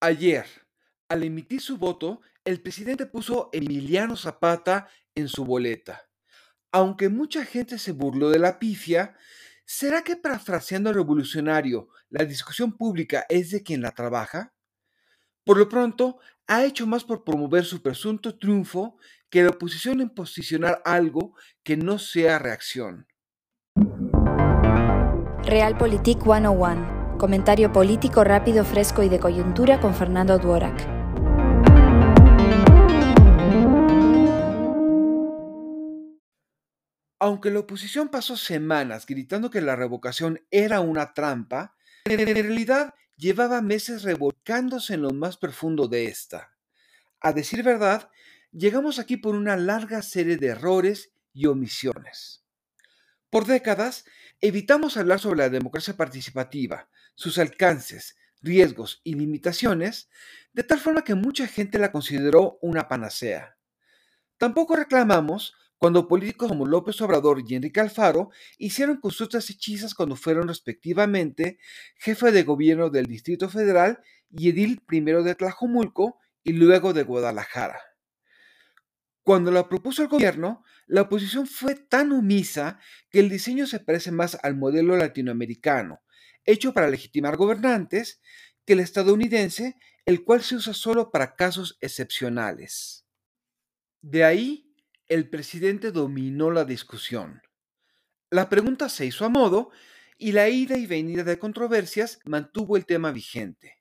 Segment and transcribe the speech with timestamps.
[0.00, 0.44] Ayer,
[1.08, 6.02] al emitir su voto, el presidente puso Emiliano Zapata en su boleta.
[6.70, 9.16] Aunque mucha gente se burló de la pifia,
[9.64, 14.52] ¿será que parafraseando al revolucionario, la discusión pública es de quien la trabaja?
[15.44, 18.98] Por lo pronto, ha hecho más por promover su presunto triunfo
[19.30, 23.06] que la oposición en posicionar algo que no sea reacción.
[25.44, 26.95] Realpolitik 101.
[27.18, 30.76] Comentario político rápido, fresco y de coyuntura con Fernando Duorak.
[37.18, 43.62] Aunque la oposición pasó semanas gritando que la revocación era una trampa, en realidad llevaba
[43.62, 46.52] meses revolcándose en lo más profundo de esta.
[47.20, 48.10] A decir verdad,
[48.52, 52.44] llegamos aquí por una larga serie de errores y omisiones.
[53.30, 54.04] Por décadas,
[54.40, 60.08] evitamos hablar sobre la democracia participativa, sus alcances, riesgos y limitaciones,
[60.52, 63.56] de tal forma que mucha gente la consideró una panacea.
[64.38, 70.48] Tampoco reclamamos cuando políticos como López Obrador y Enrique Alfaro hicieron consultas hechizas cuando fueron
[70.48, 71.58] respectivamente
[71.96, 74.00] jefe de gobierno del Distrito Federal
[74.30, 77.80] y edil primero de Tlajomulco y luego de Guadalajara.
[79.26, 82.78] Cuando la propuso el gobierno, la oposición fue tan omisa
[83.10, 86.00] que el diseño se parece más al modelo latinoamericano,
[86.44, 88.20] hecho para legitimar gobernantes,
[88.64, 93.04] que el estadounidense, el cual se usa solo para casos excepcionales.
[94.00, 94.72] De ahí,
[95.08, 97.42] el presidente dominó la discusión.
[98.30, 99.72] La pregunta se hizo a modo
[100.18, 103.75] y la ida y venida de controversias mantuvo el tema vigente.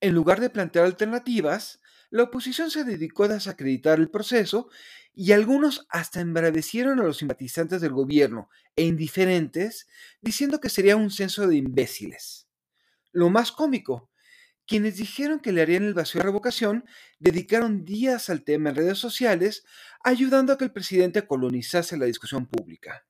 [0.00, 4.68] En lugar de plantear alternativas, la oposición se dedicó a desacreditar el proceso
[5.12, 9.88] y algunos hasta embravecieron a los simpatizantes del gobierno e indiferentes
[10.20, 12.48] diciendo que sería un censo de imbéciles.
[13.10, 14.10] Lo más cómico,
[14.66, 16.84] quienes dijeron que le harían el vacío de revocación
[17.18, 19.64] dedicaron días al tema en redes sociales
[20.04, 23.04] ayudando a que el presidente colonizase la discusión pública.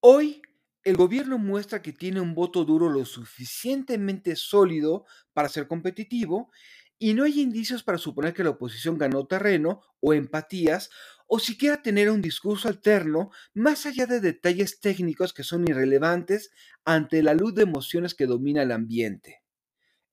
[0.00, 0.42] Hoy,
[0.84, 6.50] el gobierno muestra que tiene un voto duro lo suficientemente sólido para ser competitivo
[6.98, 10.90] y no hay indicios para suponer que la oposición ganó terreno o empatías
[11.26, 16.50] o siquiera tener un discurso alterno más allá de detalles técnicos que son irrelevantes
[16.84, 19.42] ante la luz de emociones que domina el ambiente.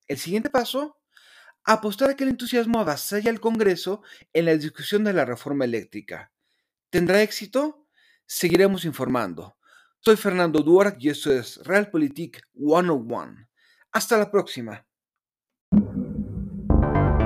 [0.08, 1.00] El siguiente paso,
[1.64, 6.32] apostar a que el entusiasmo avasalla al Congreso en la discusión de la reforma eléctrica.
[6.90, 7.88] ¿Tendrá éxito?
[8.28, 9.58] Seguiremos informando.
[10.08, 13.48] Soy Fernando Duarte y esto es Realpolitik 101.
[13.92, 14.86] Hasta la próxima.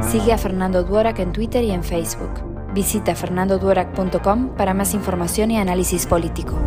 [0.02, 2.32] Sigue a Fernando Duorak en Twitter y en Facebook.
[2.74, 6.58] Visita fernandoduorak.com para más información y análisis político.